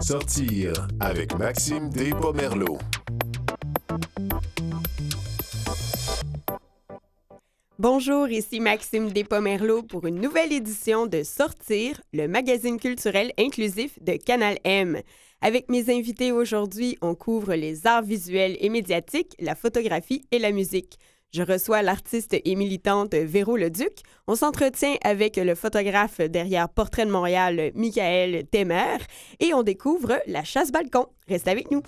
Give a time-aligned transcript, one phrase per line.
[0.00, 2.78] Sortir avec Maxime Despomerleau.
[7.78, 14.16] Bonjour, ici Maxime Despomerleau pour une nouvelle édition de Sortir, le magazine culturel inclusif de
[14.16, 15.00] Canal M.
[15.40, 20.52] Avec mes invités aujourd'hui, on couvre les arts visuels et médiatiques, la photographie et la
[20.52, 20.98] musique.
[21.32, 24.02] Je reçois l'artiste et militante Véro Leduc.
[24.26, 28.98] On s'entretient avec le photographe derrière Portrait de Montréal, Michael Temer,
[29.38, 31.06] et on découvre la chasse balcon.
[31.28, 31.82] Reste avec nous.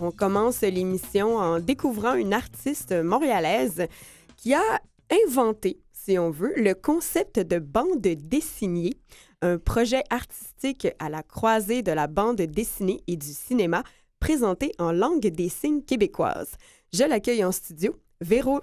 [0.00, 3.88] On commence l'émission en découvrant une artiste montréalaise
[4.36, 4.80] qui a
[5.26, 8.94] inventé, si on veut, le concept de bande dessinée,
[9.42, 13.82] un projet artistique à la croisée de la bande dessinée et du cinéma
[14.20, 16.52] présenté en langue des signes québécoise.
[16.92, 18.60] Je l'accueille en studio, Véro,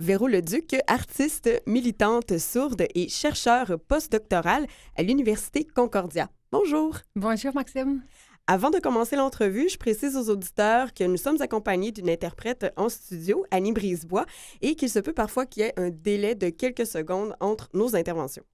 [0.00, 6.28] Véro Leduc, artiste, militante sourde et chercheur postdoctoral à l'Université Concordia.
[6.52, 6.98] Bonjour.
[7.16, 8.02] Bonjour, Maxime.
[8.50, 12.88] Avant de commencer l'entrevue, je précise aux auditeurs que nous sommes accompagnés d'une interprète en
[12.88, 14.24] studio, Annie Brisebois,
[14.62, 17.94] et qu'il se peut parfois qu'il y ait un délai de quelques secondes entre nos
[17.94, 18.44] interventions.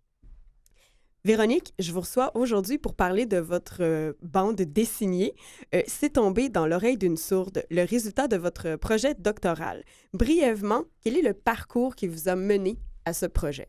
[1.24, 5.36] Véronique, je vous reçois aujourd'hui pour parler de votre euh, bande dessinée.
[5.76, 9.84] Euh, C'est tombé dans l'oreille d'une sourde, le résultat de votre projet doctoral.
[10.12, 13.68] Brièvement, quel est le parcours qui vous a mené à ce projet?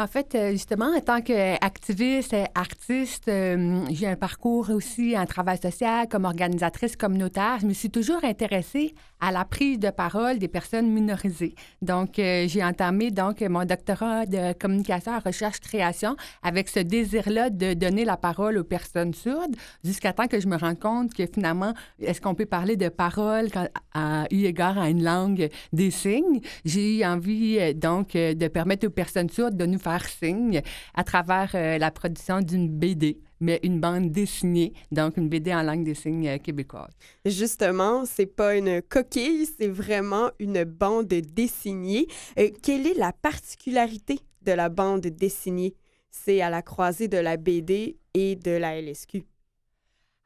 [0.00, 5.58] En fait, euh, justement, en tant qu'activiste artiste, euh, j'ai un parcours aussi en travail
[5.58, 7.58] social comme organisatrice communautaire.
[7.60, 11.54] Je me suis toujours intéressée à la prise de parole des personnes minorisées.
[11.82, 17.74] Donc, euh, j'ai entamé donc mon doctorat de communication, recherche, création avec ce désir-là de
[17.74, 19.54] donner la parole aux personnes sourdes
[19.84, 23.50] jusqu'à temps que je me rende compte que finalement, est-ce qu'on peut parler de parole
[23.50, 26.40] quand, à, eu égard à une langue des signes?
[26.64, 30.62] J'ai eu envie donc de permettre aux personnes sourdes de nous faire signe
[30.94, 35.62] à travers euh, la production d'une BD mais une bande dessinée, donc une BD en
[35.62, 36.92] langue des signes euh, québécoise.
[37.24, 42.06] Justement, c'est pas une coquille, c'est vraiment une bande dessinée.
[42.38, 45.74] Euh, quelle est la particularité de la bande dessinée?
[46.10, 49.24] C'est à la croisée de la BD et de la LSQ.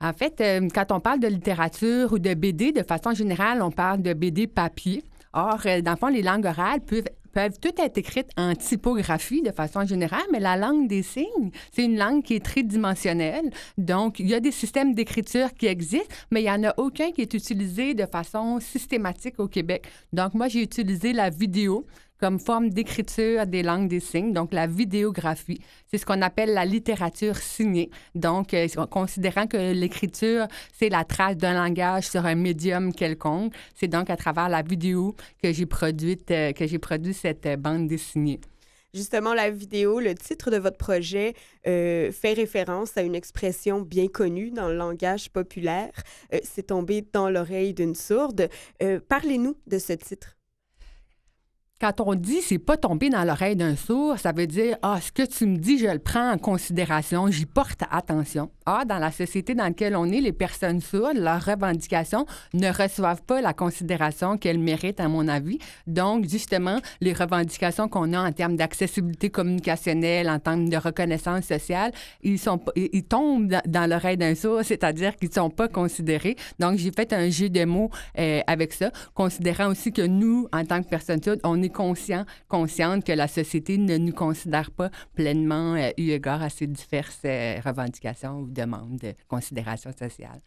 [0.01, 3.71] En fait, euh, quand on parle de littérature ou de BD, de façon générale, on
[3.71, 5.03] parle de BD papier.
[5.33, 9.51] Or, dans le fond, les langues orales peuvent peuvent toutes être écrites en typographie de
[9.51, 13.51] façon générale, mais la langue des signes, c'est une langue qui est tridimensionnelle.
[13.77, 17.11] Donc, il y a des systèmes d'écriture qui existent, mais il n'y en a aucun
[17.11, 19.87] qui est utilisé de façon systématique au Québec.
[20.13, 21.85] Donc, moi, j'ai utilisé la vidéo
[22.25, 25.61] comme forme d'écriture des langues des signes, donc la vidéographie.
[25.91, 27.91] C'est ce qu'on appelle la littérature signée.
[28.15, 33.89] Donc, euh, considérant que l'écriture, c'est la trace d'un langage sur un médium quelconque, c'est
[33.89, 37.89] donc à travers la vidéo que j'ai produite, euh, que j'ai produit cette euh, bande
[37.89, 38.41] dessinée.
[38.95, 44.51] Justement, la vidéo, le titre de votre projet fait référence à une expression bien connue
[44.51, 45.91] dans le langage populaire.
[46.45, 48.49] C'est tombé dans l'oreille d'une sourde.
[49.09, 50.37] Parlez-nous de ce titre.
[51.81, 55.11] Quand on dit c'est pas tombé dans l'oreille d'un sourd, ça veut dire ah ce
[55.11, 58.49] que tu me dis, je le prends en considération, j'y porte attention.
[58.65, 63.23] Ah dans la société dans laquelle on est, les personnes sourdes, leurs revendications ne reçoivent
[63.23, 65.59] pas la considération qu'elles méritent à mon avis.
[65.89, 71.91] Donc justement, les revendications qu'on a en termes d'accessibilité communicationnelle, en termes de reconnaissance sociale,
[72.23, 76.37] ils sont ils tombent dans l'oreille d'un sourd, c'est-à-dire qu'ils sont pas considérés.
[76.61, 80.65] Donc j'ai fait un jeu de mots euh, avec ça, considérant aussi que nous en
[80.65, 85.75] tant que personnes sourdes, on conscient, consciente que la société ne nous considère pas pleinement
[85.75, 90.41] euh, eu égard à ces diverses euh, revendications ou demandes de considération sociale.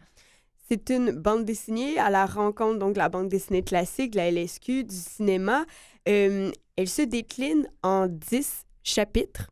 [0.69, 4.95] C'est une bande dessinée à la rencontre, donc la bande dessinée classique, la LSQ, du
[4.95, 5.65] cinéma.
[6.09, 9.49] Euh, elle se décline en dix chapitres.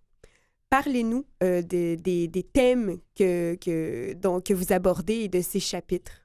[0.69, 6.24] Parlez-nous euh, des thèmes que, que, donc, que vous abordez et de ces chapitres.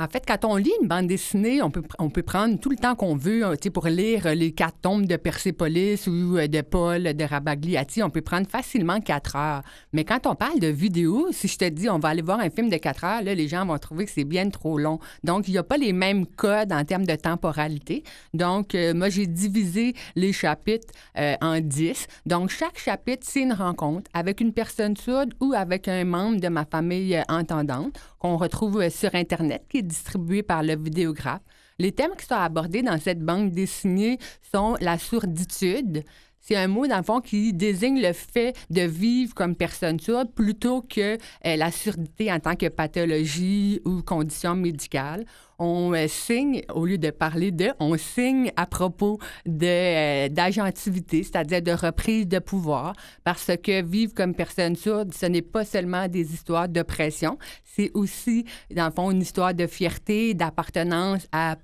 [0.00, 1.82] En fait, quand on lit une bande dessinée, on peut,
[2.22, 6.06] prendre tout le temps qu'on veut sais, pour lire euh, les quatre tomes de Persépolis
[6.06, 8.02] ou euh, de Paul, de Rabagliati.
[8.02, 9.60] On peut prendre facilement quatre heures.
[9.92, 12.48] Mais quand on parle de vidéo, si je te dis on va aller voir un
[12.48, 15.00] film de quatre heures, les gens vont trouver que c'est bien trop long.
[15.22, 18.02] Donc, il n'y a pas les mêmes codes en termes de temporalité.
[18.32, 20.94] Donc, euh, moi, j'ai divisé les chapitres
[21.42, 22.06] en dix.
[22.24, 26.48] Donc, chaque chapitre, c'est une rencontre avec une personne sourde ou avec un membre de
[26.48, 31.40] ma famille entendante qu'on retrouve euh, sur Internet, qui est distribué par le vidéographe.
[31.80, 34.18] Les thèmes qui sont abordés dans cette bande dessinée
[34.52, 36.04] sont la sourditude,
[36.42, 40.32] C'est un mot, dans le fond, qui désigne le fait de vivre comme personne sourde
[40.34, 45.24] plutôt que euh, la surdité en tant que pathologie ou condition médicale
[45.60, 51.72] on signe, au lieu de parler de, on signe à propos euh, d'agentivité, c'est-à-dire de
[51.72, 56.68] reprise de pouvoir, parce que vivre comme personne sourde, ce n'est pas seulement des histoires
[56.68, 61.56] d'oppression, c'est aussi, dans le fond, une histoire de fierté, d'appartenance à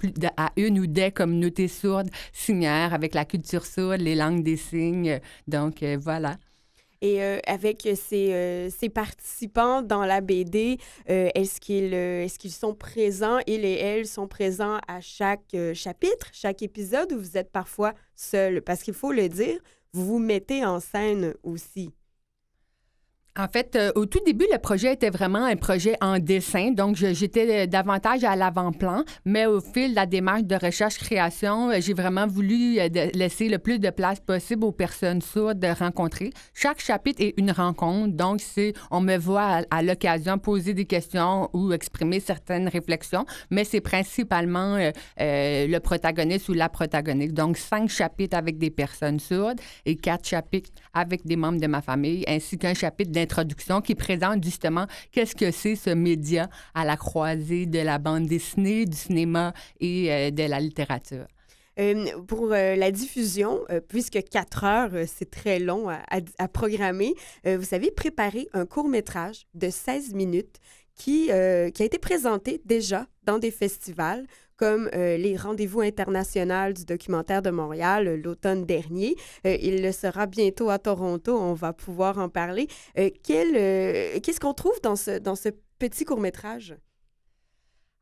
[0.57, 5.21] une ou des communautés sourdes signaires avec la culture sourde, les langues des signes.
[5.49, 6.37] Donc, euh, voilà.
[7.01, 10.79] Et euh, avec ces, euh, participants dans la BD,
[11.11, 16.29] euh, est-ce qu'ils est qu'ils sont présents, ils et elles sont présents à chaque chapitre,
[16.33, 18.63] chaque épisode, ou vous êtes parfois seuls?
[18.63, 19.59] Parce qu'il faut le dire,
[19.93, 21.93] vous vous mettez en scène aussi.
[23.39, 26.97] En fait, euh, au tout début, le projet était vraiment un projet en dessin, donc
[26.97, 31.93] j'étais euh, davantage à l'avant-plan, mais au fil de la démarche de recherche-création, euh, j'ai
[31.93, 32.79] vraiment voulu
[33.13, 36.31] laisser le plus de place possible aux personnes sourdes de rencontrer.
[36.55, 41.51] Chaque chapitre est une rencontre, donc c'est on me voit à, l'occasion poser des questions
[41.53, 44.79] ou exprimer certaines réflexions, mais c'est principalement
[45.19, 47.35] le protagoniste ou la protagoniste.
[47.35, 51.83] Donc cinq chapitres avec des personnes sourdes et quatre chapitres avec des membres de ma
[51.83, 56.97] famille, ainsi qu'un chapitre introduction qui présente justement qu'est-ce que c'est ce média à la
[56.97, 61.27] croisée de la bande dessinée, du cinéma et euh, de la littérature?
[61.79, 65.99] Euh, pour euh, la diffusion, puisque quatre heures, c'est très long à,
[66.39, 67.15] à programmer,
[67.45, 70.57] vous avez préparé un court métrage de 16 minutes
[70.97, 74.27] qui, qui a été présenté déjà dans des festivals
[74.57, 79.17] comme euh, les rendez-vous internationaux du documentaire de Montréal euh, l'automne dernier.
[79.47, 81.37] Euh, il le sera bientôt à Toronto.
[81.37, 82.69] On va pouvoir en parler.
[82.95, 86.77] Qu'est-ce qu'on trouve dans ce, dans ce petit court-métrage?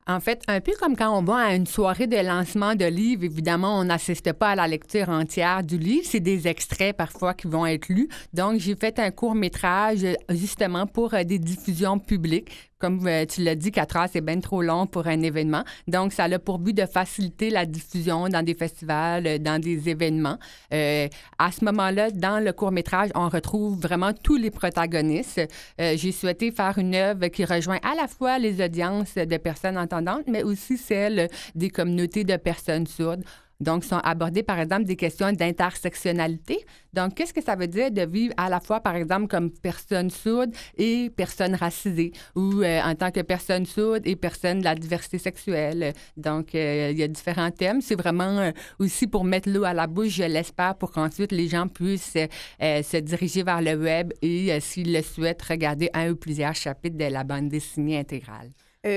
[0.07, 3.25] En fait, un peu comme quand on va à une soirée de lancement de livres,
[3.25, 6.07] évidemment, on n'assiste pas à la lecture entière du livre.
[6.07, 8.11] C'est des extraits parfois qui vont être lus.
[8.35, 13.55] Donc, j'ai fait un court métrage justement pour des diffusions publiques comme euh, tu l'as
[13.55, 15.65] dit, quatre heures, c'est bien trop long pour un événement.
[15.89, 19.89] Donc, ça a pour but de faciliter la diffusion dans des festivals, euh, dans des
[19.89, 20.39] événements.
[20.73, 25.41] Euh, à ce moment-là, dans le court-métrage, on retrouve vraiment tous les protagonistes.
[25.79, 30.25] J'ai souhaité faire une œuvre qui rejoint à la fois les audiences de personnes entendantes,
[30.27, 33.25] mais aussi celles des communautés de personnes sourdes.
[33.61, 36.65] Donc, sont abordées, par exemple, des questions d'intersectionnalité.
[36.93, 40.11] Donc, qu'est-ce que ça veut dire de vivre à la fois, par exemple, comme personne
[40.11, 44.75] sourde et personne racisée, ou euh, en tant que personne sourde et personne de la
[44.75, 45.93] diversité sexuelle?
[46.17, 47.81] Donc, euh, il y a différents thèmes.
[47.81, 51.49] C'est vraiment euh, aussi pour mettre l'eau à la bouche, je l'espère, pour qu'ensuite les
[51.49, 52.17] gens puissent
[52.61, 57.05] se diriger vers le web et, s'ils le souhaitent, regarder un ou plusieurs chapitres de
[57.05, 58.51] la bande dessinée intégrale.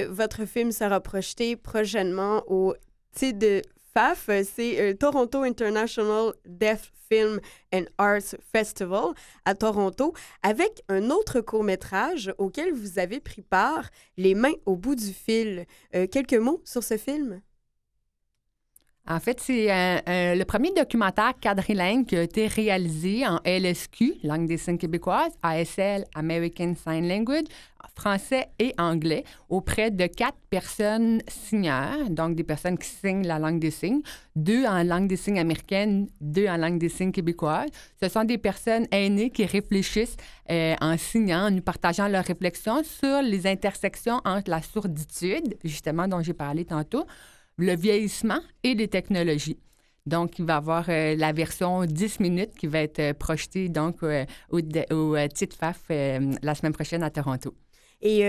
[0.10, 2.74] votre film sera projeté prochainement au
[3.22, 3.62] de
[3.98, 7.40] euh, c'est euh, Toronto International Deaf Film
[7.74, 9.14] and Arts Festival
[9.46, 10.14] à Toronto,
[10.44, 15.66] avec un autre court-métrage auquel vous avez pris part, Les mains au bout du fil.
[15.96, 17.42] Euh, quelques mots sur ce film?
[19.10, 19.68] En fait, c'est
[20.06, 26.06] le premier documentaire quadrilingue qui a été réalisé en LSQ, langue des signes québécoise, ASL,
[26.14, 27.46] American Sign Language,
[27.98, 33.60] français et anglais, auprès de quatre personnes signeurs, donc des personnes qui signent la langue
[33.60, 34.02] des signes,
[34.36, 37.70] deux en langue des signes américaine, deux en langue des signes québécoise.
[38.02, 40.18] Ce sont des personnes aînées qui réfléchissent
[40.52, 46.08] euh, en signant, en nous partageant leurs réflexions sur les intersections entre la sourditude, justement
[46.08, 47.06] dont j'ai parlé tantôt,
[47.58, 49.60] le vieillissement et les technologies.
[50.06, 53.68] Donc, il va y avoir euh, la version 10 minutes qui va être euh, projetée
[53.68, 54.60] donc, au,
[54.96, 57.54] au titre FAF la semaine prochaine à Toronto.
[58.02, 58.20] Et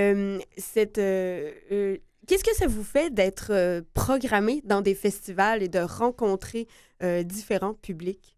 [0.56, 6.66] cette, qu'est-ce que ça vous fait d'être programmé dans des festivals et de rencontrer
[7.24, 8.37] différents publics?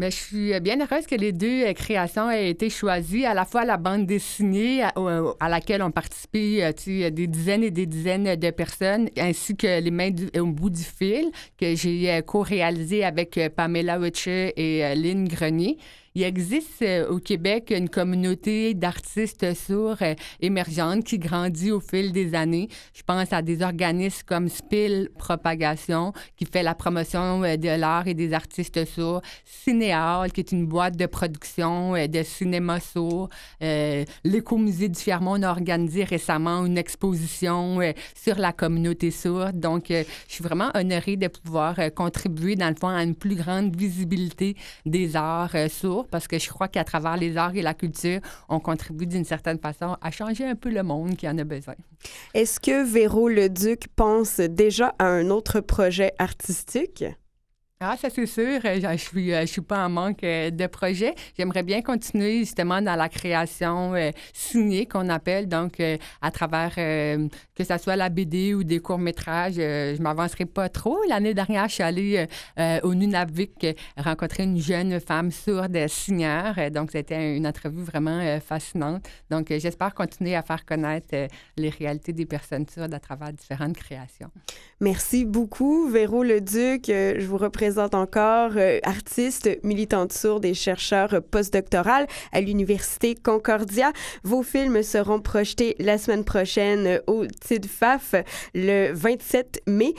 [0.00, 3.44] Mais je suis bien heureuse que les deux euh, créations aient été choisies, à la
[3.44, 8.50] fois la bande dessinée à, laquelle ont participé euh, des dizaines et des dizaines de
[8.50, 11.30] personnes, ainsi que les mains au bout du fil,
[11.60, 15.76] que j'ai euh, co-réalisé avec Pamela Witcher et Lynn Grenier.
[16.16, 22.10] Il existe euh, au Québec une communauté d'artistes sourds euh, émergentes qui grandit au fil
[22.10, 22.68] des années.
[22.94, 28.08] Je pense à des organismes comme Spill Propagation, qui fait la promotion euh, de l'art
[28.08, 33.28] et des artistes sourds, Cinéal, qui est une boîte de production de cinéma sourd.
[33.60, 37.78] L'Écomusée du Fiermont a organisé récemment une exposition
[38.14, 39.60] sur la communauté sourde.
[39.60, 43.76] Donc, je suis vraiment honorée de pouvoir contribuer, dans le fond, à une plus grande
[43.76, 48.20] visibilité des arts sourds parce que je crois qu'à travers les arts et la culture,
[48.48, 51.74] on contribue d'une certaine façon à changer un peu le monde qui en a besoin.
[52.34, 57.04] Est-ce que Véro Leduc pense déjà à un autre projet artistique?
[57.82, 58.60] Ah, ça c'est sûr.
[58.62, 61.14] Euh, je suis, euh, je suis pas en manque euh, de projets.
[61.38, 63.94] J'aimerais bien continuer justement dans la création
[64.34, 65.80] signée qu'on appelle, donc
[66.20, 69.54] à travers que ce soit la BD ou des courts métrages.
[69.54, 70.98] je m'avancerai pas trop.
[71.08, 72.26] L'année dernière, je suis allée
[72.82, 76.54] au Nunavik rencontrer une jeune femme sourde signeur.
[76.70, 79.08] donc c'était une entrevue vraiment fascinante.
[79.30, 84.30] Donc j'espère continuer à faire connaître les réalités des personnes sourdes à travers différentes créations.
[84.80, 86.84] Merci beaucoup, Véro Leduc.
[86.88, 93.92] je vous représente présente encore euh, artiste, militante sourde et chercheur postdoctoral à l'Université Concordia.
[94.24, 98.16] Vos films seront projetés la semaine prochaine au TIDFAF
[98.54, 99.94] le 27 mai.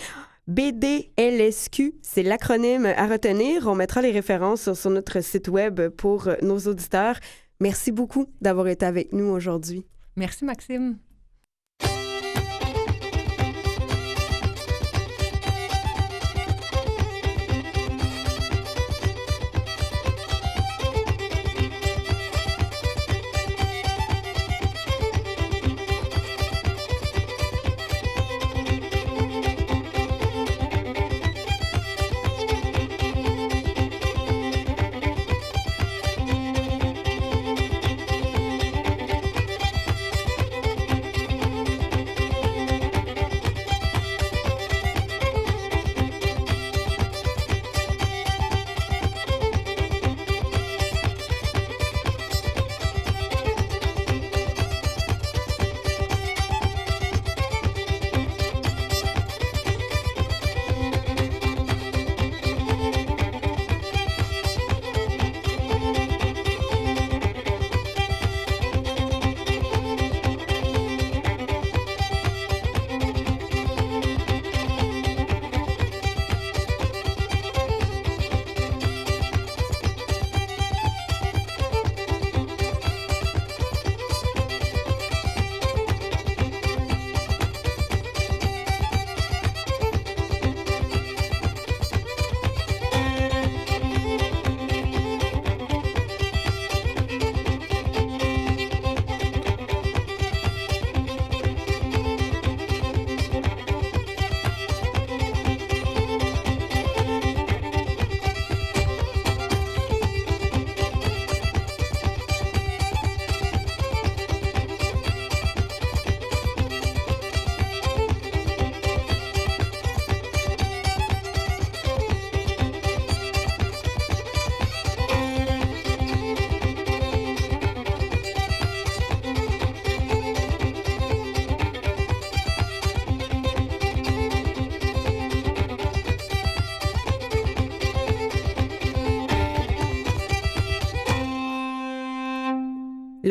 [0.48, 3.68] BDLSQ, c'est l'acronyme à retenir.
[3.68, 7.16] On mettra les références sur notre site web pour nos auditeurs.
[7.62, 9.86] Merci beaucoup d'avoir été avec nous aujourd'hui.
[10.18, 10.98] Merci, Maxime.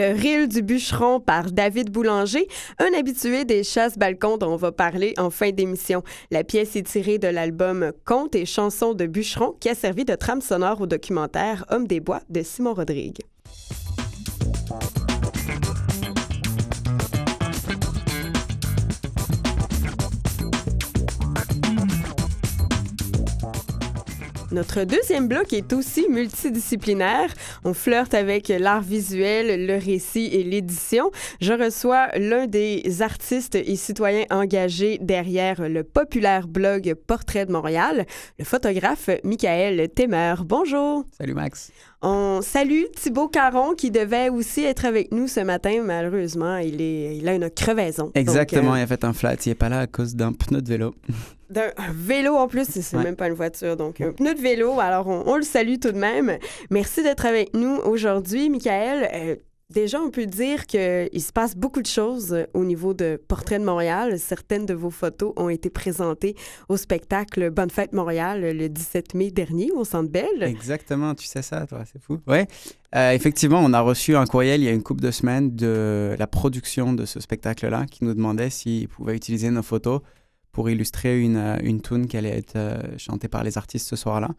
[0.01, 4.73] Le Ril du bûcheron par David Boulanger, un habitué des chasses balcons dont on va
[4.73, 6.03] parler en fin d'émission.
[6.31, 10.15] La pièce est tirée de l'album Contes et chansons de bûcheron qui a servi de
[10.15, 13.19] trame sonore au documentaire Homme des bois de Simon Rodrigue.
[24.53, 27.33] Notre deuxième bloc est aussi multidisciplinaire.
[27.65, 31.13] On flirte avec l'art visuel, le récit et l'édition.
[31.41, 38.07] Je reçois l'un des artistes et citoyens engagés derrière le populaire blog Portrait de Montréal,
[38.41, 40.35] le photographe Michael Temer.
[40.45, 41.05] Bonjour.
[41.17, 41.71] Salut Max.
[42.03, 45.83] On salue Thibaut Caron qui devait aussi être avec nous ce matin.
[45.85, 48.11] Malheureusement, il, est, il a une crevaison.
[48.15, 49.37] Exactement, euh, il a fait un flat.
[49.45, 50.95] Il n'est pas là à cause d'un pneu de vélo.
[51.51, 53.77] D'un vélo en plus, c'est même pas une voiture.
[53.77, 54.79] Donc, un pneu de vélo.
[54.79, 56.39] Alors, on, le salue tout de même.
[56.71, 59.09] Merci d'être avec nous aujourd'hui, Michael.
[59.13, 59.35] Euh,
[59.71, 63.61] Déjà, on peut dire qu'il se passe beaucoup de choses euh, au niveau de Portrait
[63.61, 64.19] de Montréal.
[64.19, 66.35] Certaines de vos photos ont été présentées
[66.69, 70.43] au spectacle Bonne Fête Montréal le 17 mai dernier au Centre Belle.
[70.43, 72.19] Exactement, tu sais ça, toi, c'est fou.
[72.27, 72.39] Oui,
[72.97, 76.17] euh, effectivement, on a reçu un courriel il y a une couple de semaines de
[76.19, 80.01] la production de ce spectacle-là qui nous demandait s'ils pouvaient utiliser nos photos
[80.51, 82.59] pour illustrer une, euh, une tune qui allait être
[82.97, 84.31] chantée par les artistes ce soir-là.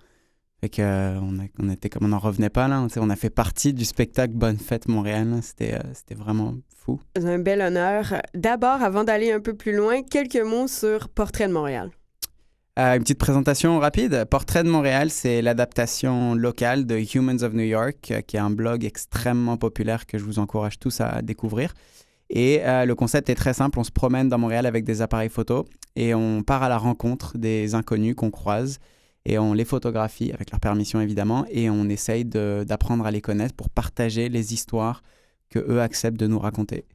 [0.61, 1.19] Fait que, euh,
[1.59, 2.85] on, était comme on n'en revenait pas là.
[2.97, 5.39] On a fait partie du spectacle Bonne Fête Montréal.
[5.41, 6.99] C'était, euh, c'était vraiment fou.
[7.15, 8.21] C'est un bel honneur.
[8.35, 11.89] D'abord, avant d'aller un peu plus loin, quelques mots sur Portrait de Montréal.
[12.77, 14.25] Euh, une petite présentation rapide.
[14.29, 18.85] Portrait de Montréal, c'est l'adaptation locale de Humans of New York, qui est un blog
[18.85, 21.73] extrêmement populaire que je vous encourage tous à découvrir.
[22.29, 23.77] Et le concept est très simple.
[23.77, 25.65] On se promène dans Montréal avec des appareils photo
[25.97, 28.79] et on part à la rencontre des inconnus qu'on croise
[29.25, 33.55] et on les photographie avec leur permission évidemment et on essaye d'apprendre à les connaître
[33.55, 35.03] pour partager les histoires
[35.49, 36.85] que eux acceptent de nous raconter.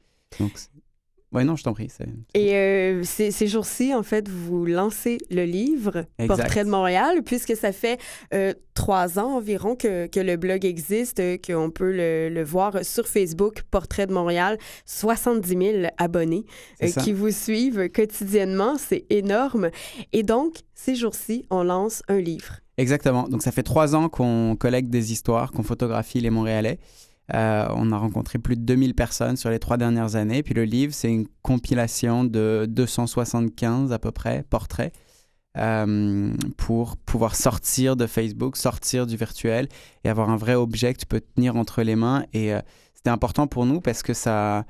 [1.33, 1.89] Oui, non, je t'en prie.
[2.33, 7.73] Et euh, ces, jours-ci, en fait, vous lancez le livre Portrait de Montréal, puisque ça
[7.73, 7.99] fait
[8.33, 13.07] euh, trois ans environ que, que, le blog existe, qu'on peut le, le, voir sur
[13.07, 16.45] Facebook, Portrait de Montréal, 70 000 abonnés
[16.81, 18.77] euh, qui vous suivent quotidiennement.
[18.77, 19.69] C'est énorme.
[20.13, 22.61] Et donc, ces jours-ci, on lance un livre.
[22.77, 23.27] Exactement.
[23.27, 26.79] Donc, ça fait trois ans qu'on collecte des histoires, qu'on photographie les Montréalais.
[27.33, 30.43] Euh, on a rencontré plus de 2000 personnes sur les trois dernières années.
[30.43, 34.93] Puis le livre, c'est une compilation de 275 à peu près portraits
[35.57, 39.67] euh, pour pouvoir sortir de Facebook, sortir du virtuel
[40.03, 42.25] et avoir un vrai objet que tu peux tenir entre les mains.
[42.31, 42.61] Et euh,
[42.93, 44.65] c'était important pour nous parce que ça,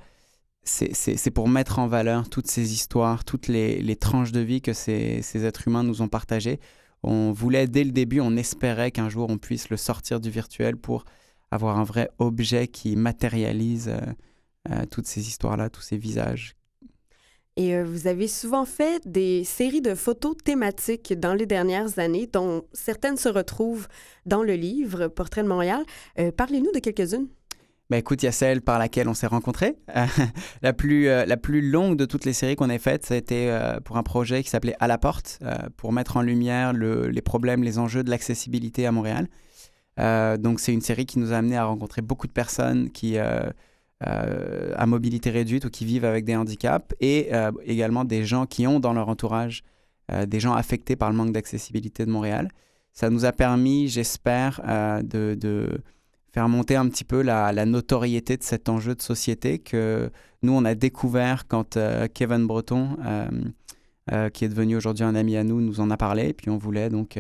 [0.64, 5.22] c'est pour mettre en valeur toutes ces histoires, toutes les, tranches de vie que ces,
[5.22, 6.60] ces, êtres humains nous ont partagées.
[7.04, 10.76] On voulait, dès le début, on espérait qu'un jour on puisse le sortir du virtuel
[10.76, 11.06] pour
[11.52, 14.00] avoir un vrai objet qui matérialise euh,
[14.72, 16.56] euh, toutes ces histoires-là, tous ces visages.
[17.56, 22.28] Et euh, vous avez souvent fait des séries de photos thématiques dans les dernières années,
[22.32, 23.88] dont certaines se retrouvent
[24.26, 25.84] dans le livre Portrait de Montréal.
[26.36, 27.28] Parlez-nous de quelques-unes.
[27.90, 29.78] Ben écoute, il y a celle par laquelle on s'est rencontrés.
[30.62, 33.58] la, plus, la plus longue de toutes les séries qu'on ait faites, ça a été
[33.86, 35.40] pour un projet qui s'appelait À la porte,
[35.78, 39.30] pour mettre en lumière les problèmes, les enjeux de l'accessibilité à Montréal.
[40.00, 43.18] Euh, donc c'est une série qui nous a amené à rencontrer beaucoup de personnes qui
[43.18, 43.50] euh,
[44.06, 47.32] euh, à mobilité réduite ou qui vivent avec des handicaps et
[47.66, 49.64] également des gens qui ont dans leur entourage
[50.26, 52.50] des gens affectés par le manque d'accessibilité de Montréal.
[52.94, 54.62] Ça nous a permis, j'espère,
[55.04, 55.68] de,
[56.32, 60.10] faire monter un petit peu la, notoriété de cet enjeu de société que
[60.44, 61.78] nous, on a découvert quand
[62.14, 62.98] Kevin Breton,
[64.34, 66.32] qui est devenu aujourd'hui un ami à nous, nous en a parlé.
[66.34, 67.20] Puis on voulait donc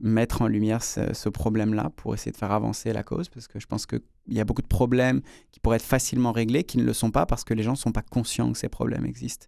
[0.00, 3.66] mettre en lumière ce, problème-là pour essayer de faire avancer la cause, parce que je
[3.66, 6.92] pense qu'il y a beaucoup de problèmes qui pourraient être facilement réglés, qui ne le
[6.92, 9.46] sont pas parce que les gens ne sont pas conscients que ces problèmes existent.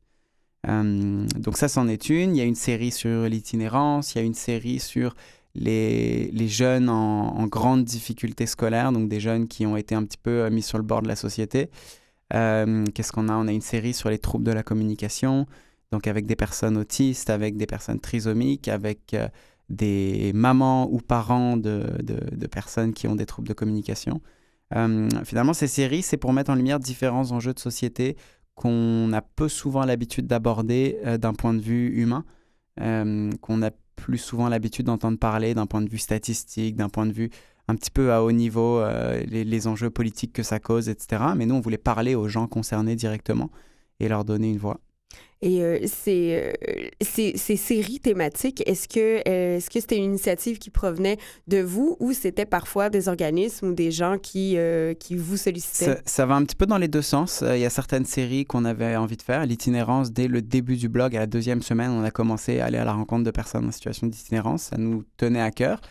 [0.68, 2.34] Euh, donc ça, c'en est une.
[2.34, 5.14] Il y a une série sur l'itinérance, il y a une série sur
[5.54, 10.04] les, les jeunes en, en, grande difficulté scolaire, donc des jeunes qui ont été un
[10.04, 11.70] petit peu euh, mis sur le bord de la société.
[12.30, 13.34] Qu'est-ce qu'on a?
[13.34, 15.46] On a une série sur les troubles de la communication,
[15.92, 19.14] donc avec des personnes autistes, avec des personnes trisomiques, avec
[19.68, 24.20] des mamans ou parents de, de, personnes qui ont des troubles de communication.
[24.74, 28.16] Euh, finalement, ces séries, c'est pour mettre en lumière différents enjeux de société
[28.54, 32.24] qu'on a peu souvent l'habitude d'aborder euh, d'un point de vue humain,
[32.80, 37.06] euh, qu'on a plus souvent l'habitude d'entendre parler d'un point de vue statistique, d'un point
[37.06, 37.30] de vue
[37.68, 38.80] un petit peu à haut niveau,
[39.26, 41.24] les, les, enjeux politiques que ça cause, etc.
[41.36, 43.50] Mais nous, on voulait parler aux gens concernés directement
[43.98, 44.78] et leur donner une voix.
[45.42, 50.58] Et euh, ces, euh, ces, ces, séries thématiques, est-ce que euh, que c'était une initiative
[50.58, 54.56] qui provenait de vous ou c'était parfois des organismes ou des gens qui,
[54.98, 56.00] qui vous sollicitaient?
[56.06, 57.44] Ça, va un petit peu dans les deux sens.
[57.46, 59.44] Il y a certaines séries qu'on avait envie de faire.
[59.44, 62.78] L'itinérance, dès le début du blog, à la deuxième semaine, on a commencé à aller
[62.78, 64.64] à la rencontre de personnes en situation d'itinérance.
[64.64, 65.82] Ça nous tenait à cœur.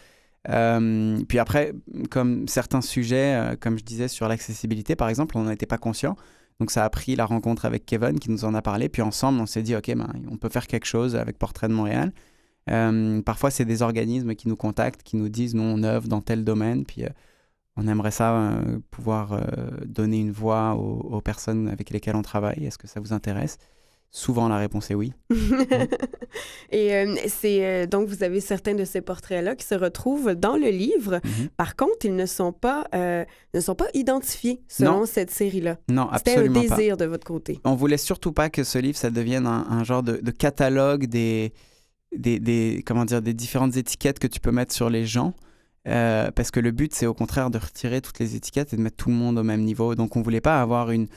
[0.45, 1.73] puis après,
[2.09, 6.15] comme certains sujets, comme je disais sur l'accessibilité, par exemple, on n'en était pas conscient.
[6.59, 8.89] Donc ça a pris la rencontre avec Kevin qui nous en a parlé.
[8.89, 11.73] Puis ensemble, on s'est dit, OK, ben, on peut faire quelque chose avec Portrait de
[11.73, 12.13] Montréal.
[12.69, 16.21] Euh, parfois, c'est des organismes qui nous contactent, qui nous disent, nous, on œuvre dans
[16.21, 16.85] tel domaine.
[16.85, 17.09] Puis euh,
[17.75, 19.39] on aimerait ça, euh, pouvoir
[19.85, 22.65] donner une voix aux, personnes avec lesquelles on travaille.
[22.65, 23.57] Est-ce que ça vous intéresse?
[24.11, 25.11] Souvent, la réponse est oui.
[26.71, 30.55] Et euh, c'est euh, donc vous avez certains de ces portraits-là qui se retrouvent dans
[30.55, 31.19] le livre.
[31.23, 31.49] Mhm.
[31.57, 35.77] Par contre, ils ne sont pas euh, ne sont pas identifiés selon cette série-là.
[35.89, 37.59] Non, absolument C'était un désir de votre côté.
[37.65, 41.51] On voulait surtout pas que ce livre ça devienne un, genre de, de catalogue des,
[42.15, 45.33] des, des, comment dire des différentes étiquettes que tu peux mettre sur les gens.
[45.87, 48.81] Euh, parce que le but, c'est au contraire de retirer toutes les étiquettes et de
[48.81, 49.93] mettre tout le monde au même niveau.
[49.93, 51.07] Donc, on ne voulait pas avoir une,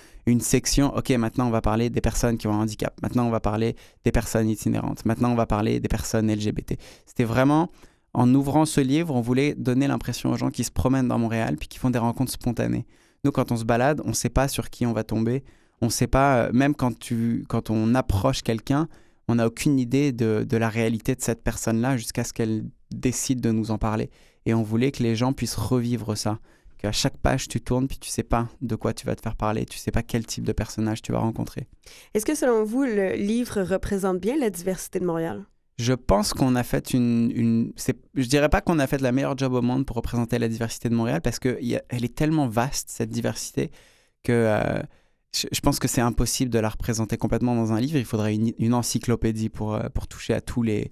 [0.40, 3.40] section, OK, maintenant on va parler des personnes qui ont un handicap, maintenant on va
[3.40, 6.74] parler des personnes itinérantes, maintenant on va parler des personnes LGBT.
[7.07, 7.70] C'était vraiment,
[8.12, 11.57] en ouvrant ce livre, on voulait donner l'impression aux gens qui se promènent dans Montréal
[11.59, 12.85] puis qui font des rencontres spontanées.
[13.24, 15.44] Nous, quand on se balade, on ne sait pas sur qui on va tomber.
[15.81, 18.87] On ne sait pas, euh, même quand, tu, quand on approche quelqu'un,
[19.28, 23.50] on n'a aucune idée de la réalité de cette personne-là jusqu'à ce qu'elle décide de
[23.50, 24.11] nous en parler.
[24.48, 26.38] Et on voulait que les gens puissent revivre ça.
[26.78, 29.37] Qu'à chaque page, tu tournes, puis tu sais pas de quoi tu vas te faire
[29.37, 31.66] parler, tu sais pas quel type de personnage tu vas rencontrer.
[32.14, 35.44] Est-ce que selon vous, le livre représente bien la diversité de Montréal?
[35.78, 37.30] Je pense qu'on a fait une...
[37.34, 37.72] une
[38.14, 40.88] je dirais pas qu'on a fait la meilleure job au monde pour représenter la diversité
[40.88, 43.70] de Montréal, parce qu'elle est tellement vaste, cette diversité,
[44.22, 44.32] que...
[44.32, 44.82] Euh,
[45.34, 47.98] je, pense que c'est impossible de la représenter complètement dans un livre.
[47.98, 50.90] Il faudrait une, encyclopédie pour, euh, pour toucher à tous les,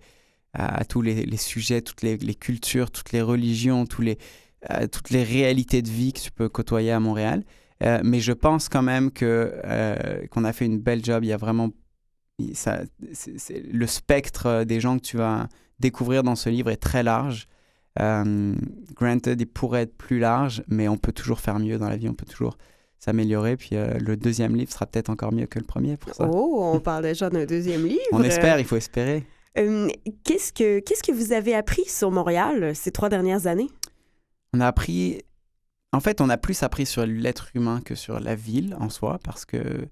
[0.58, 4.18] à, tous les, sujets, toutes les, cultures, toutes les religions, tous les,
[4.90, 7.44] toutes les réalités de vie que tu peux côtoyer à Montréal.
[8.02, 11.24] mais je pense quand même que qu'on a fait une belle job.
[11.24, 11.70] Il y a vraiment
[12.54, 12.80] ça,
[13.72, 17.48] le spectre des gens que tu vas découvrir dans ce livre est très large.
[17.98, 22.08] granted, il pourrait être plus large, mais on peut toujours faire mieux dans la vie.
[22.08, 22.56] On peut toujours
[22.98, 23.56] s'améliorer.
[23.56, 26.28] Puis euh, le deuxième livre sera peut-être encore mieux que le premier pour ça.
[26.30, 28.00] Oh, on parle déjà d'un deuxième livre.
[28.12, 29.24] on espère, il faut espérer.
[29.58, 29.88] Euh,
[30.24, 33.70] qu'est-ce, que, que vous avez appris sur Montréal euh, ces trois dernières années?
[34.52, 35.22] On a appris...
[35.92, 39.18] En fait, on a plus appris sur l'être humain que sur la ville en soi,
[39.24, 39.88] parce que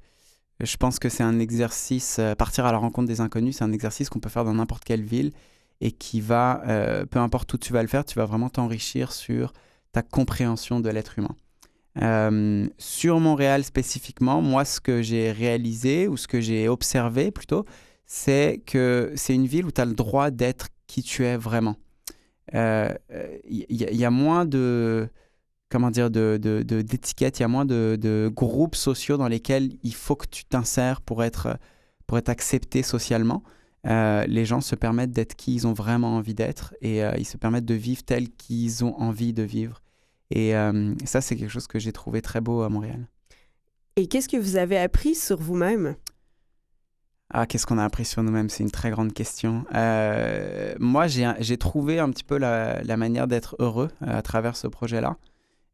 [0.61, 4.11] je pense que c'est un exercice, partir à la rencontre des inconnus, c'est un exercice
[4.11, 5.33] qu'on peut faire dans n'importe quelle ville
[5.81, 6.62] et qui va,
[7.11, 9.55] peu importe où tu vas le faire, tu vas vraiment t'enrichir sur
[9.92, 11.35] ta compréhension de l'être humain.
[12.03, 17.64] Euh, sur Montréal spécifiquement, moi, ce que j'ai réalisé ou ce que j'ai observé plutôt,
[18.07, 21.77] c'est que c'est une ville où tu as le droit d'être qui tu es vraiment.
[22.53, 22.95] Il euh,
[23.49, 25.09] y, a moins de
[25.71, 30.14] comment dire de, d'étiquettes, il y a moins de, groupes sociaux dans lesquels il faut
[30.14, 31.59] que tu t'insères pour être
[32.07, 33.43] pour être accepté socialement.
[33.87, 37.37] Euh, les gens se permettent d'être qui ils ont vraiment envie d'être et ils se
[37.38, 39.81] permettent de vivre tel qu'ils ont envie de vivre.
[40.31, 43.07] Et euh, ça, c'est quelque chose que j'ai trouvé très beau à Montréal.
[43.97, 45.97] Et qu'est-ce que vous avez appris sur vous-même?
[47.37, 48.49] Ah, qu'est-ce qu'on a appris sur nous-mêmes?
[48.49, 49.64] C'est une très grande question.
[49.75, 54.68] Euh, moi, j'ai trouvé un petit peu la, manière d'être heureux euh, à travers ce
[54.68, 55.16] projet-là.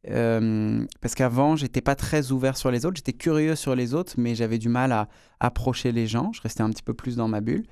[0.03, 2.97] parce qu'avant, j'étais pas très ouvert sur les autres.
[2.97, 5.07] J'étais curieux sur les autres, mais j'avais du mal à
[5.39, 6.31] approcher les gens.
[6.33, 7.67] Je restais un petit peu plus dans ma bulle.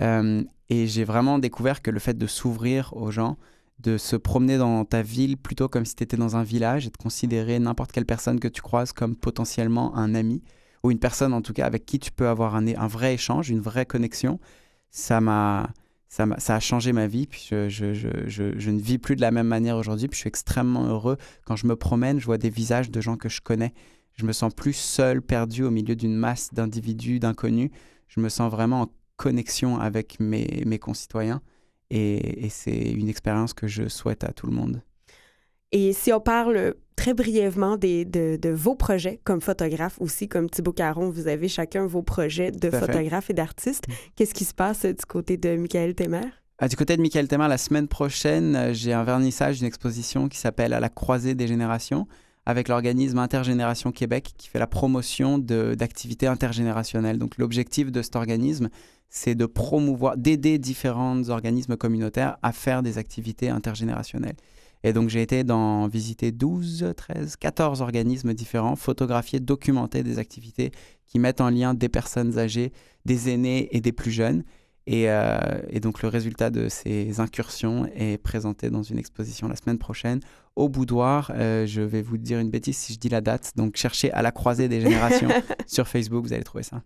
[0.00, 3.36] et j'ai vraiment découvert que le fait de s'ouvrir aux gens,
[3.80, 6.90] de se promener dans ta ville plutôt comme si tu étais dans un village et
[6.90, 10.42] de considérer n'importe quelle personne que tu croises comme potentiellement un ami
[10.86, 13.60] ou une personne en tout cas avec qui tu peux avoir un, vrai échange, une
[13.60, 14.38] vraie connexion.
[14.90, 15.70] Ça m'a
[16.08, 17.26] ça, a, ça a changé ma vie.
[17.26, 20.08] Puis je, ne vis plus de la même manière aujourd'hui.
[20.08, 21.16] Puis je suis extrêmement heureux.
[21.44, 23.74] Quand je me promène, je vois des visages de gens que je connais.
[24.14, 27.70] Je me sens plus seul, perdu au milieu d'une masse d'individus, d'inconnus.
[28.08, 31.42] Je me sens vraiment en connexion avec mes, mes concitoyens.
[31.90, 34.82] Et, c'est une expérience que je souhaite à tout le monde.
[35.72, 40.72] Et si on parle très brièvement des, de, vos projets comme photographe aussi, comme Thibaut
[40.72, 43.88] Caron, vous avez chacun vos projets de photographe et d'artiste.
[43.88, 43.92] Mm.
[44.16, 46.28] Qu'est-ce qui se passe du côté de Michael Temer?
[46.58, 50.28] Ah, du côté de Michael Temer, la semaine prochaine, euh, j'ai un vernissage d'une exposition
[50.28, 52.06] qui s'appelle À la croisée des générations
[52.46, 57.18] avec l'organisme Intergénération Québec qui fait la promotion d'activités intergénérationnelles.
[57.18, 58.68] Donc l'objectif de cet organisme,
[59.10, 64.36] c'est de promouvoir, d'aider différents organismes communautaires à faire des activités intergénérationnelles.
[64.86, 70.70] Et donc j'ai été dans visiter 12, 13, 14 organismes différents, photographier, documenter des activités
[71.06, 72.72] qui mettent en lien des personnes âgées,
[73.04, 74.44] des aînés et des plus jeunes.
[74.86, 79.78] Et, euh, donc le résultat de ces incursions est présenté dans une exposition la semaine
[79.78, 80.20] prochaine
[80.56, 81.30] au boudoir.
[81.34, 83.52] Euh, je vais vous dire une bêtise si je dis la date.
[83.56, 85.28] Donc, cherchez à la croisée des générations
[85.66, 86.82] sur Facebook, vous allez trouver ça.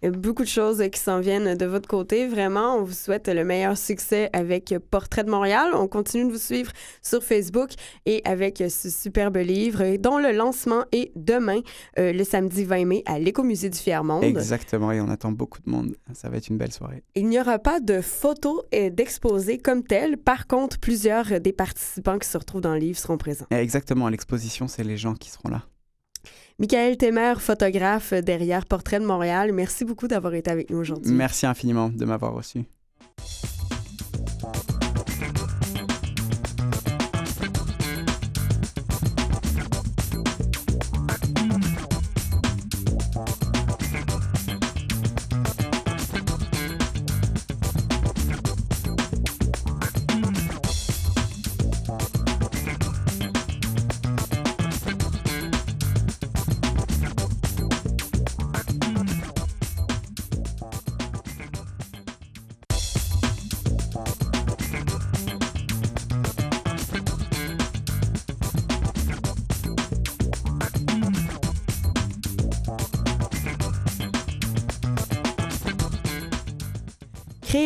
[0.00, 2.28] Il y a beaucoup de choses qui s'en viennent de votre côté.
[2.28, 5.70] Vraiment, on vous souhaite le meilleur succès avec Portrait de Montréal.
[5.74, 6.70] On continue de vous suivre
[7.02, 7.70] sur Facebook
[8.06, 11.60] et avec ce superbe livre dont le lancement est demain,
[11.98, 14.22] euh, le samedi 20 mai, à l'Écomusée du Fier-Monde.
[14.22, 15.96] Exactement, et on attend beaucoup de monde.
[16.14, 17.02] Ça va être une belle soirée.
[17.16, 20.16] Il n'y aura pas de photos d'exposés comme tel.
[20.16, 23.46] Par contre, plusieurs des participants qui se retrouvent dans le livre présents.
[23.50, 25.62] Exactement, l'exposition, c'est les gens qui seront là.
[26.58, 31.12] Michael Temer, photographe derrière Portrait de Montréal, merci beaucoup d'avoir été avec nous aujourd'hui.
[31.12, 32.64] Merci infiniment de m'avoir reçu.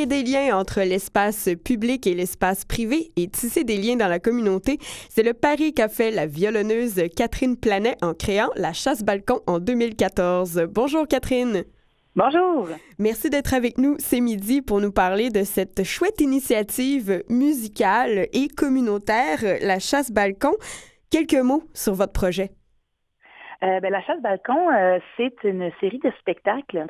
[0.02, 4.18] Créer des liens entre l'espace public et l'espace privé et tisser des liens dans la
[4.18, 9.60] communauté, c'est le pari qu'a fait la violonneuse Catherine Planet en créant la chasse-balcon en
[9.60, 10.66] 2014.
[10.70, 11.62] Bonjour Catherine.
[12.16, 12.68] Bonjour.
[12.98, 18.48] Merci d'être avec nous ce midi pour nous parler de cette chouette initiative musicale et
[18.48, 20.54] communautaire, la chasse-balcon.
[21.10, 22.50] Quelques mots sur votre projet.
[23.62, 26.86] Euh, ben, la chasse-balcon, euh, c'est une série de spectacles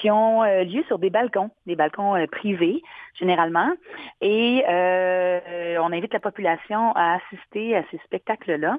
[0.00, 2.82] qui ont euh, lieu sur des balcons, des balcons euh, privés
[3.18, 3.70] généralement.
[4.20, 8.78] Et euh, on invite la population à assister à ces spectacles-là.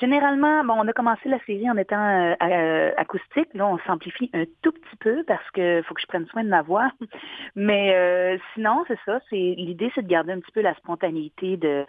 [0.00, 2.36] généralement, bon, on a commencé la série en étant
[2.96, 3.48] acoustique.
[3.54, 6.48] Là, on s'amplifie un tout petit peu parce qu'il faut que je prenne soin de
[6.48, 6.90] ma voix.
[7.54, 9.20] Mais sinon, c'est ça.
[9.30, 11.86] C'est l'idée, c'est de garder un petit peu la spontanéité de,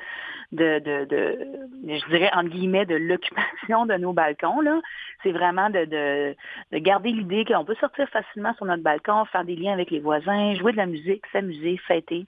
[0.52, 4.62] de, de, de je dirais entre guillemets, de l'occupation de nos balcons.
[4.62, 4.80] Là,
[5.24, 6.36] c'est vraiment de, de,
[6.72, 10.00] de garder l'idée qu'on peut sortir facilement sur notre balcon, faire des liens avec les
[10.00, 12.26] voisins, jouer de la musique, s'amuser, fêter.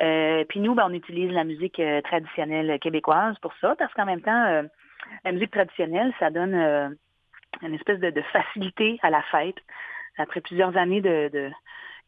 [0.00, 4.06] Euh, puis nous, ben, on utilise la musique euh, traditionnelle québécoise pour ça, parce qu'en
[4.06, 4.62] même temps, euh,
[5.24, 6.54] la musique traditionnelle, ça donne
[7.62, 9.56] une espèce de, facilité à la fête.
[10.18, 11.50] Après plusieurs années de,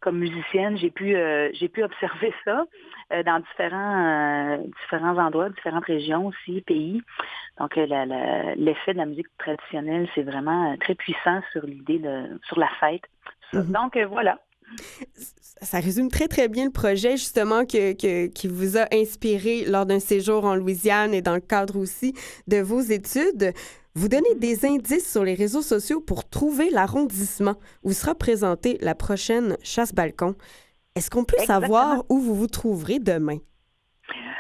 [0.01, 1.15] comme musicienne, j'ai pu
[1.53, 2.65] j'ai pu observer ça
[3.25, 7.03] dans différents différents endroits, différentes régions aussi, pays.
[7.59, 12.69] Donc l'effet de la musique traditionnelle, c'est vraiment très puissant sur l'idée de sur la
[12.81, 13.05] fête.
[13.53, 13.73] Mhm.
[13.73, 14.39] Donc, euh, voilà.
[15.61, 19.99] Ça résume très, très bien le projet, justement, que, qui vous a inspiré lors d'un
[19.99, 22.15] séjour en Louisiane et dans le cadre aussi
[22.47, 23.53] de vos études.
[23.95, 28.95] Vous donnez des indices sur les réseaux sociaux pour trouver l'arrondissement où sera présentée la
[28.95, 30.37] prochaine chasse-balcon.
[30.95, 33.39] Est-ce qu'on peut savoir où vous vous trouverez demain?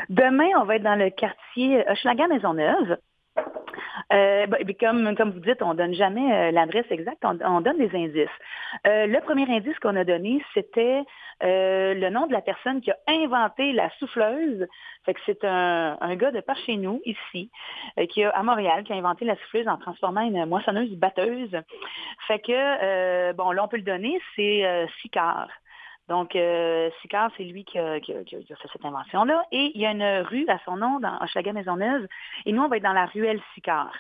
[0.09, 2.99] Demain, on va être dans le quartier Hochelaga-Maisonneuve.
[4.13, 7.95] Euh, ben, comme, comme vous dites, on donne jamais euh, l'adresse exacte, on, donne des
[7.95, 8.29] indices.
[8.87, 11.03] Euh, le premier indice qu'on a donné, c'était
[11.41, 14.67] le nom de la personne qui a inventé la souffleuse.
[15.05, 17.51] Fait que c'est un, un, gars de par chez nous, ici,
[18.11, 21.57] qui a, à Montréal, qui a inventé la souffleuse en transformant une moissonneuse batteuse.
[22.27, 25.49] Fait que, bon, là, on peut le donner, c'est Sicard.
[26.09, 29.45] Donc, euh, Sicard, c'est lui qui a, fait cette invention-là.
[29.53, 32.07] Et il y a une rue à son nom dans Hochelaga Maisonneuve.
[32.47, 33.93] Et nous, on va être dans la ruelle Sicard.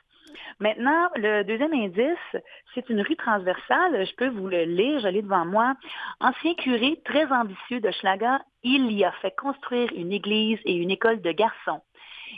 [0.60, 2.42] Maintenant, le deuxième indice,
[2.74, 4.06] c'est une rue transversale.
[4.06, 5.74] Je peux vous le lire, je l'ai devant moi.
[6.20, 10.90] Ancien curé très ambitieux de Schlager, il y a fait construire une église et une
[10.90, 11.80] école de garçons.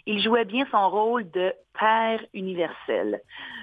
[0.06, 3.20] Il jouait bien son rôle de père universel.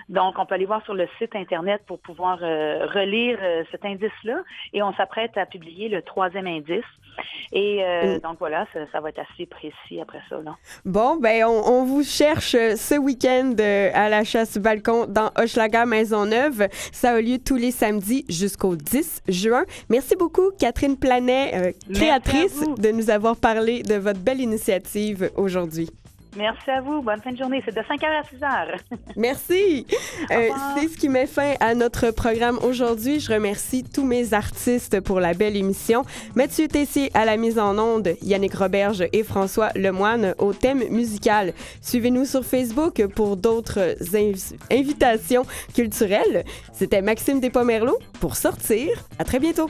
[0.09, 3.83] Donc, on peut aller voir sur le site Internet pour pouvoir euh, relire euh, cet
[3.83, 4.41] indice-là.
[4.73, 6.85] Et on s'apprête à publier le troisième indice.
[7.51, 10.37] Et euh, donc, voilà, ça, va être assez précis après ça.
[10.85, 13.55] Bon, ben on, vous cherche ce week-end
[13.93, 16.67] à la chasse balcon dans Hochelaga Maisonneuve.
[16.71, 19.63] Ça a lieu tous les samedis jusqu'au 10 juin.
[19.89, 25.89] Merci beaucoup, Catherine Planet, créatrice, de nous avoir parlé de votre belle initiative aujourd'hui.
[26.35, 27.01] Merci à vous.
[27.01, 27.61] Bonne fin de journée.
[27.65, 28.79] C'est de 5h à 6h.
[29.15, 29.87] Merci.
[30.31, 33.19] Euh, c'est ce qui met fin à notre programme aujourd'hui.
[33.19, 36.03] Je remercie tous mes artistes pour la belle émission.
[36.35, 41.53] Mathieu Tessier à la mise en onde, Yannick Roberge et François Lemoine au thème musical.
[41.81, 43.95] Suivez-nous sur Facebook pour d'autres
[44.71, 46.43] invitations culturelles.
[46.73, 48.89] C'était Maxime Despomerleau pour sortir.
[49.19, 49.69] À très bientôt.